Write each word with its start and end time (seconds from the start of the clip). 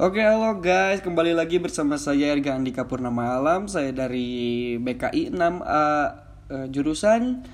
Oke 0.00 0.24
halo 0.24 0.56
guys, 0.56 1.04
kembali 1.04 1.36
lagi 1.36 1.60
bersama 1.60 2.00
saya 2.00 2.32
Erga 2.32 2.56
Andika 2.56 2.88
Purnama 2.88 3.36
Alam 3.36 3.68
Saya 3.68 3.92
dari 3.92 4.72
BKI 4.80 5.36
6A 5.36 5.84
eh, 6.48 6.66
jurusan 6.72 7.44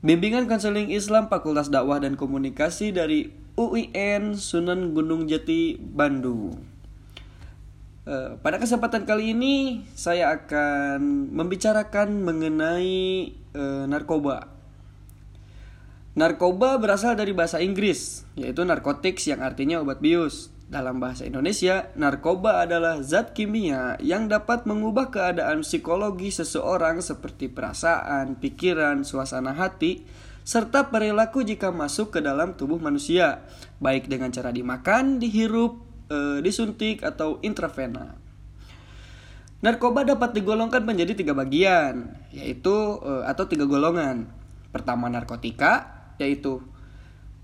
Bimbingan 0.00 0.48
Konseling 0.48 0.88
Islam 0.88 1.28
Fakultas 1.28 1.68
Dakwah 1.68 2.00
dan 2.00 2.16
Komunikasi 2.16 2.96
dari 2.96 3.28
UIN 3.60 4.32
Sunan 4.32 4.96
Gunung 4.96 5.28
Jati 5.28 5.76
Bandung. 5.76 6.56
Eh, 8.08 8.32
Pada 8.40 8.56
kesempatan 8.56 9.04
kali 9.04 9.36
ini 9.36 9.84
saya 9.92 10.32
akan 10.32 11.28
membicarakan 11.36 12.16
mengenai 12.24 13.28
eh, 13.52 13.84
narkoba. 13.92 14.48
Narkoba 16.16 16.80
berasal 16.80 17.12
dari 17.12 17.36
bahasa 17.36 17.60
Inggris, 17.60 18.24
yaitu 18.40 18.64
narcotics 18.64 19.28
yang 19.28 19.44
artinya 19.44 19.84
obat 19.84 20.00
bius. 20.00 20.48
Dalam 20.72 21.04
bahasa 21.04 21.28
Indonesia, 21.28 21.92
narkoba 22.00 22.64
adalah 22.64 23.04
zat 23.04 23.36
kimia 23.36 24.00
yang 24.00 24.32
dapat 24.32 24.64
mengubah 24.64 25.12
keadaan 25.12 25.60
psikologi 25.60 26.32
seseorang 26.32 27.04
seperti 27.04 27.52
perasaan, 27.52 28.40
pikiran, 28.40 29.04
suasana 29.04 29.52
hati, 29.52 30.00
serta 30.48 30.88
perilaku 30.88 31.44
jika 31.44 31.68
masuk 31.68 32.16
ke 32.16 32.24
dalam 32.24 32.56
tubuh 32.56 32.80
manusia, 32.80 33.44
baik 33.84 34.08
dengan 34.08 34.32
cara 34.32 34.48
dimakan, 34.48 35.20
dihirup, 35.20 35.76
eh, 36.08 36.40
disuntik, 36.40 37.04
atau 37.04 37.36
intravena. 37.44 38.16
Narkoba 39.60 40.08
dapat 40.08 40.32
digolongkan 40.32 40.88
menjadi 40.88 41.12
tiga 41.12 41.36
bagian, 41.36 42.16
yaitu 42.32 42.96
eh, 43.04 43.28
atau 43.28 43.44
tiga 43.44 43.68
golongan. 43.68 44.24
Pertama 44.72 45.12
narkotika, 45.12 46.00
yaitu 46.16 46.64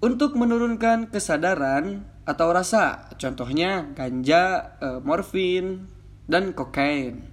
untuk 0.01 0.33
menurunkan 0.33 1.13
kesadaran 1.13 2.09
atau 2.29 2.53
rasa, 2.53 3.09
contohnya 3.17 3.89
ganja, 3.97 4.77
eh, 4.85 5.01
morfin, 5.01 5.89
dan 6.29 6.53
kokain. 6.53 7.25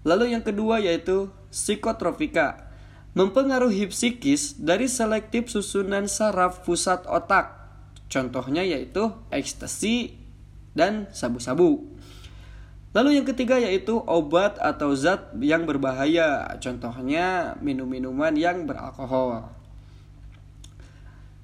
Lalu 0.00 0.32
yang 0.32 0.40
kedua 0.40 0.80
yaitu 0.80 1.28
psikotropika, 1.52 2.72
mempengaruhi 3.12 3.92
psikis 3.92 4.56
dari 4.56 4.88
selektif 4.88 5.52
susunan 5.52 6.08
saraf 6.08 6.64
pusat 6.64 7.04
otak. 7.04 7.52
Contohnya 8.08 8.64
yaitu 8.64 9.12
ekstasi 9.28 10.16
dan 10.72 11.12
sabu-sabu. 11.12 11.84
Lalu 12.94 13.18
yang 13.18 13.26
ketiga 13.26 13.58
yaitu 13.58 13.98
obat 14.06 14.56
atau 14.62 14.94
zat 14.94 15.34
yang 15.42 15.66
berbahaya, 15.66 16.46
contohnya 16.62 17.58
minum-minuman 17.58 18.32
yang 18.38 18.70
beralkohol. 18.70 19.50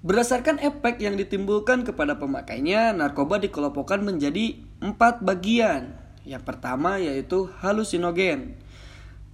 Berdasarkan 0.01 0.57
efek 0.65 0.97
yang 1.05 1.21
ditimbulkan 1.21 1.85
kepada 1.85 2.17
pemakainya, 2.17 2.97
narkoba 2.97 3.37
dikelompokkan 3.37 4.01
menjadi 4.01 4.57
empat 4.81 5.21
bagian. 5.21 5.93
Yang 6.25 6.49
pertama 6.49 6.97
yaitu 6.97 7.53
halusinogen. 7.61 8.57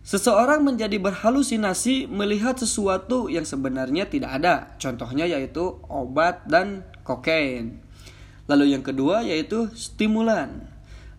Seseorang 0.02 0.66
menjadi 0.66 0.98
berhalusinasi 0.98 2.10
melihat 2.10 2.58
sesuatu 2.58 3.30
yang 3.30 3.46
sebenarnya 3.46 4.10
tidak 4.10 4.42
ada. 4.42 4.54
Contohnya 4.82 5.26
yaitu 5.26 5.78
obat 5.86 6.42
dan 6.50 6.82
kokain. 7.06 7.78
Lalu 8.50 8.74
yang 8.74 8.82
kedua 8.82 9.22
yaitu 9.22 9.70
stimulan. 9.74 10.66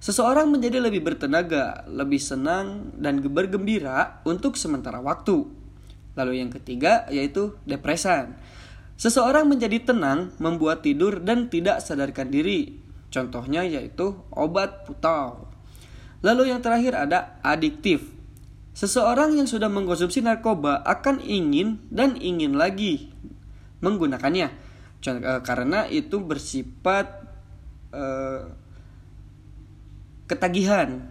Seseorang 0.03 0.51
menjadi 0.51 0.83
lebih 0.83 1.07
bertenaga, 1.07 1.87
lebih 1.87 2.19
senang, 2.19 2.91
dan 2.99 3.23
bergembira 3.23 4.19
untuk 4.27 4.59
sementara 4.59 4.99
waktu. 4.99 5.47
Lalu 6.19 6.43
yang 6.43 6.51
ketiga 6.51 7.07
yaitu 7.11 7.55
depresan. 7.63 8.35
Seseorang 8.97 9.45
menjadi 9.45 9.93
tenang, 9.93 10.33
membuat 10.41 10.81
tidur 10.81 11.21
dan 11.21 11.53
tidak 11.53 11.85
sadarkan 11.85 12.33
diri. 12.33 12.81
Contohnya 13.13 13.61
yaitu 13.61 14.17
obat 14.33 14.89
putau. 14.89 15.47
Lalu 16.25 16.49
yang 16.49 16.65
terakhir 16.65 16.97
ada 16.97 17.37
adiktif. 17.45 18.09
Seseorang 18.73 19.37
yang 19.37 19.45
sudah 19.45 19.69
mengkonsumsi 19.69 20.25
narkoba 20.25 20.81
akan 20.81 21.21
ingin 21.21 21.81
dan 21.93 22.17
ingin 22.17 22.57
lagi 22.57 23.13
menggunakannya. 23.85 24.49
Eh, 25.05 25.41
karena 25.45 25.85
itu 25.85 26.17
bersifat 26.17 27.05
eh, 27.93 28.49
ketagihan. 30.25 31.05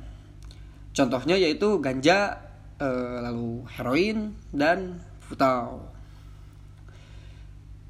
Contohnya 0.91 1.39
yaitu 1.39 1.78
ganja, 1.78 2.43
eh, 2.83 3.16
lalu 3.22 3.62
heroin 3.78 4.34
dan 4.50 4.99
putau. 5.31 5.96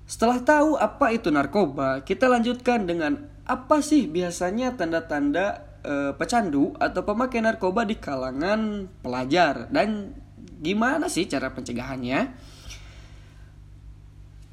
Setelah 0.07 0.39
tahu 0.39 0.79
apa 0.79 1.11
itu 1.11 1.35
narkoba, 1.35 2.07
kita 2.07 2.31
lanjutkan 2.31 2.87
dengan 2.87 3.27
apa 3.43 3.83
sih 3.83 4.07
biasanya 4.07 4.79
tanda-tanda 4.79 5.67
e, 5.83 6.15
pecandu 6.15 6.79
atau 6.79 7.03
pemakai 7.03 7.43
narkoba 7.43 7.83
di 7.83 7.99
kalangan 7.99 8.87
pelajar 9.03 9.67
dan 9.75 10.15
gimana 10.63 11.11
sih 11.11 11.27
cara 11.27 11.51
pencegahannya? 11.51 12.39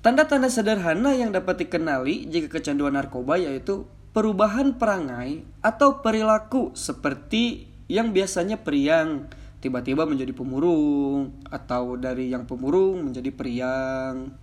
Tanda-tanda 0.01 0.49
sederhana 0.49 1.13
yang 1.13 1.29
dapat 1.29 1.63
dikenali 1.63 2.27
jika 2.27 2.57
kecanduan 2.57 2.97
narkoba 2.97 3.37
yaitu 3.37 3.85
perubahan 4.09 4.73
perangai 4.73 5.45
atau 5.61 6.01
perilaku 6.01 6.73
seperti 6.73 7.69
yang 7.85 8.09
biasanya 8.09 8.57
periang 8.57 9.29
tiba-tiba 9.63 10.03
menjadi 10.03 10.33
pemurung 10.35 11.45
atau 11.47 11.95
dari 11.95 12.33
yang 12.33 12.43
pemurung 12.43 13.05
menjadi 13.05 13.31
periang 13.31 14.42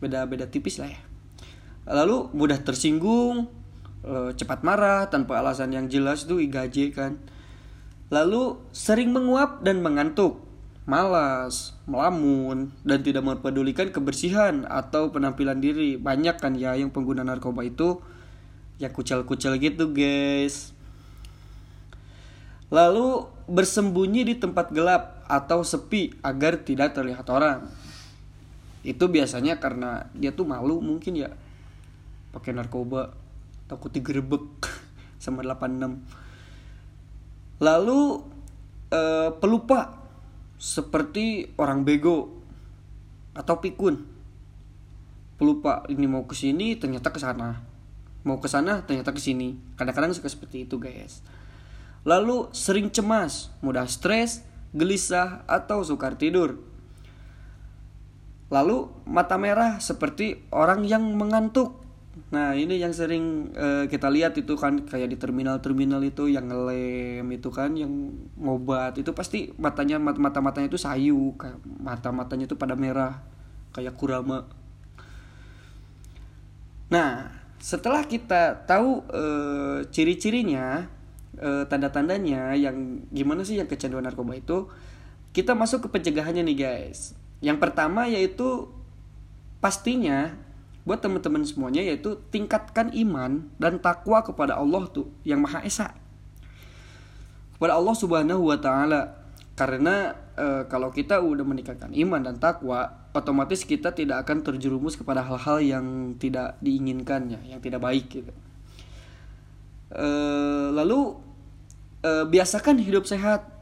beda-beda 0.00 0.46
tipis 0.48 0.76
lah 0.80 0.90
ya. 0.90 1.00
Lalu 1.86 2.34
mudah 2.34 2.58
tersinggung 2.60 3.46
eh, 4.02 4.30
cepat 4.34 4.66
marah 4.66 5.06
tanpa 5.06 5.38
alasan 5.38 5.72
yang 5.72 5.86
jelas 5.86 6.26
tuh 6.26 6.42
igaje 6.42 6.90
kan. 6.90 7.18
Lalu 8.10 8.58
sering 8.70 9.10
menguap 9.10 9.66
dan 9.66 9.82
mengantuk 9.82 10.46
malas 10.86 11.74
melamun 11.90 12.70
dan 12.86 13.02
tidak 13.02 13.26
mempedulikan 13.26 13.90
kebersihan 13.90 14.62
atau 14.66 15.10
penampilan 15.10 15.58
diri. 15.58 15.98
Banyak 15.98 16.38
kan 16.38 16.54
ya 16.54 16.78
yang 16.78 16.94
pengguna 16.94 17.26
narkoba 17.26 17.66
itu? 17.66 17.98
Ya 18.78 18.92
kucel-kucel 18.94 19.58
gitu 19.58 19.90
guys. 19.90 20.76
Lalu 22.70 23.26
bersembunyi 23.46 24.26
di 24.26 24.34
tempat 24.38 24.74
gelap 24.74 25.22
atau 25.30 25.62
sepi 25.62 26.14
agar 26.22 26.62
tidak 26.62 26.98
terlihat 26.98 27.26
orang 27.30 27.85
itu 28.86 29.10
biasanya 29.10 29.58
karena 29.58 30.06
dia 30.14 30.30
tuh 30.30 30.46
malu 30.46 30.78
mungkin 30.78 31.18
ya. 31.18 31.34
Pakai 32.30 32.54
narkoba. 32.54 33.10
Takut 33.66 33.90
digerebek 33.90 34.46
sama 35.24 35.42
86 35.42 36.26
lalu 37.58 38.22
eh, 38.94 39.30
pelupa. 39.34 40.06
Seperti 40.56 41.52
orang 41.60 41.84
bego 41.84 42.32
atau 43.36 43.60
pikun. 43.60 44.00
Pelupa 45.36 45.84
ini 45.92 46.08
mau 46.08 46.24
ke 46.24 46.32
sini 46.32 46.80
ternyata 46.80 47.12
ke 47.12 47.20
sana. 47.20 47.60
Mau 48.24 48.40
ke 48.40 48.48
sana 48.48 48.80
ternyata 48.86 49.12
ke 49.12 49.20
sini. 49.20 49.58
Kadang-kadang 49.76 50.16
suka 50.16 50.32
seperti 50.32 50.64
itu 50.64 50.80
guys. 50.80 51.20
Lalu 52.08 52.48
sering 52.56 52.88
cemas 52.88 53.52
mudah 53.60 53.84
stres 53.84 54.40
gelisah 54.72 55.44
atau 55.44 55.84
sukar 55.84 56.16
tidur 56.16 56.56
Lalu 58.46 58.86
mata 59.10 59.34
merah 59.36 59.82
seperti 59.82 60.46
orang 60.54 60.86
yang 60.86 61.02
mengantuk. 61.18 61.82
Nah 62.30 62.54
ini 62.56 62.80
yang 62.80 62.94
sering 62.96 63.52
uh, 63.52 63.84
kita 63.90 64.08
lihat 64.08 64.38
itu 64.38 64.56
kan 64.56 64.86
kayak 64.86 65.12
di 65.12 65.16
terminal-terminal 65.20 66.00
itu 66.00 66.30
yang 66.32 66.48
ngelem 66.48 67.26
itu 67.28 67.52
kan 67.52 67.76
yang 67.76 67.92
ngobat 68.40 68.96
itu 68.96 69.12
pasti 69.12 69.52
matanya 69.60 70.00
mata 70.00 70.40
matanya 70.40 70.72
itu 70.72 70.80
sayu 70.80 71.36
mata 71.76 72.08
matanya 72.16 72.48
itu 72.48 72.56
pada 72.56 72.72
merah 72.72 73.20
kayak 73.76 73.98
kurama. 74.00 74.48
Nah 76.88 77.36
setelah 77.60 78.06
kita 78.08 78.64
tahu 78.64 79.04
uh, 79.12 79.84
ciri-cirinya 79.92 80.88
uh, 81.40 81.64
tanda-tandanya 81.68 82.56
yang 82.56 83.04
gimana 83.12 83.44
sih 83.44 83.60
yang 83.60 83.68
kecanduan 83.68 84.04
narkoba 84.04 84.36
itu 84.36 84.70
kita 85.36 85.52
masuk 85.52 85.88
ke 85.88 85.88
pencegahannya 86.00 86.46
nih 86.48 86.56
guys 86.56 87.25
yang 87.44 87.60
pertama 87.60 88.08
yaitu 88.08 88.72
pastinya 89.60 90.32
buat 90.86 91.02
teman-teman 91.02 91.42
semuanya 91.42 91.82
yaitu 91.82 92.14
tingkatkan 92.30 92.94
iman 92.94 93.50
dan 93.58 93.82
takwa 93.82 94.22
kepada 94.22 94.54
Allah 94.54 94.86
tuh 94.86 95.10
yang 95.26 95.42
Maha 95.42 95.66
Esa. 95.66 95.90
Kepada 97.58 97.74
Allah 97.74 97.96
Subhanahu 97.98 98.46
wa 98.46 98.58
taala. 98.62 99.26
Karena 99.56 100.12
e, 100.36 100.68
kalau 100.68 100.92
kita 100.92 101.16
udah 101.18 101.42
meningkatkan 101.42 101.90
iman 101.96 102.20
dan 102.20 102.36
takwa, 102.36 103.08
otomatis 103.16 103.64
kita 103.64 103.96
tidak 103.96 104.28
akan 104.28 104.44
terjerumus 104.44 104.94
kepada 105.00 105.24
hal-hal 105.24 105.64
yang 105.64 105.86
tidak 106.20 106.60
diinginkannya, 106.60 107.40
yang 107.48 107.58
tidak 107.64 107.80
baik 107.80 108.04
gitu. 108.06 108.32
E, 109.90 110.08
lalu 110.76 111.16
e, 112.04 112.28
biasakan 112.28 112.84
hidup 112.84 113.08
sehat 113.08 113.55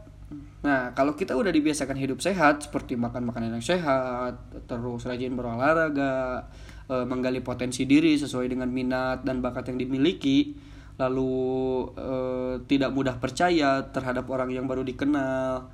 Nah, 0.65 0.97
kalau 0.97 1.13
kita 1.13 1.37
udah 1.37 1.53
dibiasakan 1.53 2.01
hidup 2.01 2.25
sehat 2.25 2.65
seperti 2.65 2.97
makan 2.97 3.29
makanan 3.29 3.61
yang 3.61 3.65
sehat, 3.65 4.41
terus 4.65 5.05
rajin 5.05 5.37
berolahraga, 5.37 6.49
e, 6.89 7.05
menggali 7.05 7.45
potensi 7.45 7.85
diri 7.85 8.17
sesuai 8.17 8.49
dengan 8.49 8.73
minat 8.73 9.29
dan 9.29 9.45
bakat 9.45 9.69
yang 9.69 9.85
dimiliki, 9.85 10.57
lalu 10.95 11.91
uh, 11.99 12.55
tidak 12.71 12.95
mudah 12.95 13.19
percaya 13.19 13.83
terhadap 13.91 14.31
orang 14.31 14.55
yang 14.55 14.71
baru 14.71 14.87
dikenal 14.87 15.67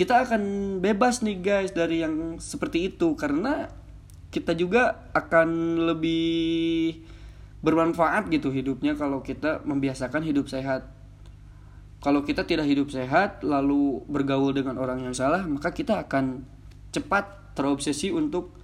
kita 0.00 0.24
akan 0.24 0.42
bebas 0.78 1.20
nih 1.20 1.38
guys 1.42 1.76
dari 1.76 2.00
yang 2.00 2.38
seperti 2.38 2.94
itu 2.94 3.18
karena 3.18 3.68
kita 4.30 4.54
juga 4.54 5.10
akan 5.10 5.76
lebih 5.90 7.02
bermanfaat 7.60 8.30
gitu 8.30 8.54
hidupnya 8.54 8.94
kalau 8.94 9.20
kita 9.20 9.60
membiasakan 9.66 10.22
hidup 10.24 10.48
sehat. 10.48 10.86
Kalau 12.00 12.24
kita 12.24 12.48
tidak 12.48 12.64
hidup 12.64 12.88
sehat 12.88 13.44
lalu 13.44 14.00
bergaul 14.08 14.56
dengan 14.56 14.80
orang 14.80 15.04
yang 15.04 15.12
salah, 15.12 15.44
maka 15.44 15.68
kita 15.68 16.00
akan 16.00 16.48
cepat 16.96 17.52
terobsesi 17.52 18.08
untuk 18.08 18.56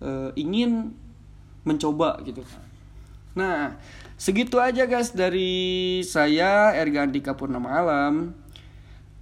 uh, 0.00 0.32
ingin 0.32 0.96
mencoba 1.68 2.16
gitu. 2.24 2.40
Nah, 3.36 3.76
segitu 4.16 4.56
aja 4.56 4.88
guys 4.88 5.12
dari 5.12 6.00
saya 6.08 6.72
Erga 6.72 7.04
Andika 7.04 7.36
Purnama 7.36 7.68
Alam. 7.68 8.32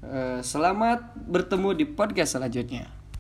Uh, 0.03 0.39
selamat 0.39 1.15
bertemu 1.27 1.83
di 1.83 1.85
podcast 1.87 2.39
selanjutnya. 2.39 3.02